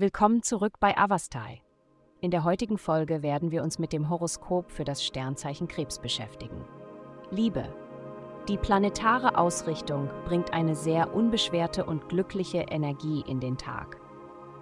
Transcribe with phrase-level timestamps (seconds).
[0.00, 1.60] Willkommen zurück bei Avastai.
[2.20, 6.64] In der heutigen Folge werden wir uns mit dem Horoskop für das Sternzeichen Krebs beschäftigen.
[7.32, 7.64] Liebe.
[8.48, 14.00] Die planetare Ausrichtung bringt eine sehr unbeschwerte und glückliche Energie in den Tag.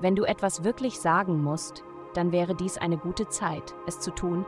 [0.00, 1.84] Wenn du etwas wirklich sagen musst,
[2.14, 4.46] dann wäre dies eine gute Zeit, es zu tun,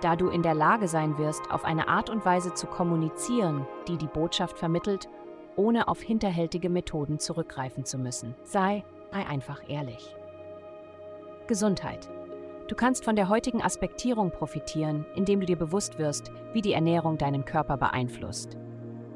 [0.00, 3.96] da du in der Lage sein wirst, auf eine Art und Weise zu kommunizieren, die
[3.96, 5.08] die Botschaft vermittelt,
[5.56, 8.34] ohne auf hinterhältige Methoden zurückgreifen zu müssen.
[8.44, 10.14] Sei Sei einfach ehrlich.
[11.46, 12.08] Gesundheit.
[12.68, 17.16] Du kannst von der heutigen Aspektierung profitieren, indem du dir bewusst wirst, wie die Ernährung
[17.16, 18.58] deinen Körper beeinflusst.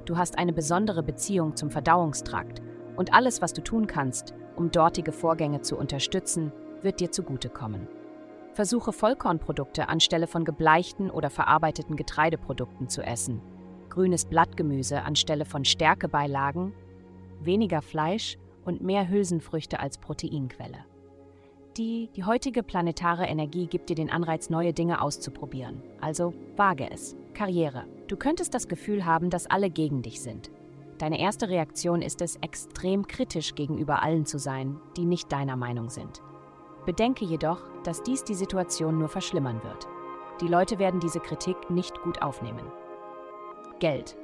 [0.04, 2.62] Du hast eine besondere Beziehung zum Verdauungstrakt
[2.96, 6.52] und alles, was du tun kannst, um dortige Vorgänge zu unterstützen,
[6.82, 7.88] wird dir zugutekommen.
[8.54, 13.42] Versuche Vollkornprodukte anstelle von gebleichten oder verarbeiteten Getreideprodukten zu essen,
[13.90, 16.72] grünes Blattgemüse anstelle von Stärkebeilagen,
[17.42, 20.84] weniger Fleisch und mehr Hülsenfrüchte als Proteinquelle.
[21.76, 25.82] Die, die heutige planetare Energie gibt dir den Anreiz, neue Dinge auszuprobieren.
[26.00, 27.16] Also wage es.
[27.32, 27.84] Karriere.
[28.08, 30.50] Du könntest das Gefühl haben, dass alle gegen dich sind.
[30.98, 35.90] Deine erste Reaktion ist es, extrem kritisch gegenüber allen zu sein, die nicht deiner Meinung
[35.90, 36.20] sind.
[36.84, 39.86] Bedenke jedoch, dass dies die Situation nur verschlimmern wird.
[40.40, 42.66] Die Leute werden diese Kritik nicht gut aufnehmen.
[43.80, 44.16] Geld.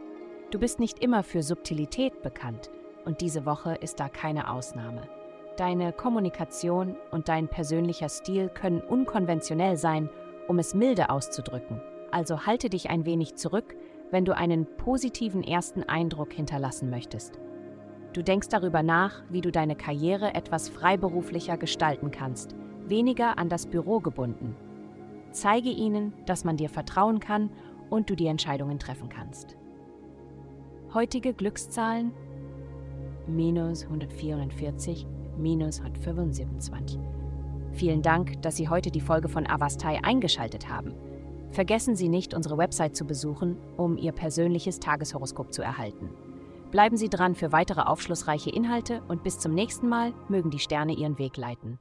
[0.50, 2.70] Du bist nicht immer für Subtilität bekannt,
[3.04, 5.08] und diese Woche ist da keine Ausnahme.
[5.56, 10.10] Deine Kommunikation und dein persönlicher Stil können unkonventionell sein,
[10.46, 11.80] um es milde auszudrücken.
[12.10, 13.74] Also halte dich ein wenig zurück,
[14.10, 17.40] wenn du einen positiven ersten Eindruck hinterlassen möchtest.
[18.12, 22.54] Du denkst darüber nach, wie du deine Karriere etwas freiberuflicher gestalten kannst,
[22.86, 24.54] weniger an das Büro gebunden.
[25.32, 27.50] Zeige ihnen, dass man dir vertrauen kann
[27.90, 29.56] und du die Entscheidungen treffen kannst.
[30.94, 32.12] Heutige Glückszahlen
[33.26, 35.06] minus 144,
[35.36, 36.98] minus 125.
[37.72, 40.94] Vielen Dank, dass Sie heute die Folge von Avastai eingeschaltet haben.
[41.50, 46.10] Vergessen Sie nicht, unsere Website zu besuchen, um Ihr persönliches Tageshoroskop zu erhalten.
[46.70, 50.94] Bleiben Sie dran für weitere aufschlussreiche Inhalte und bis zum nächsten Mal mögen die Sterne
[50.94, 51.78] Ihren Weg leiten.